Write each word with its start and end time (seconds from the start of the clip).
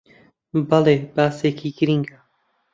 بەڵێ، 0.69 0.95
باسێکی 1.15 1.69
گرینگە 1.77 2.17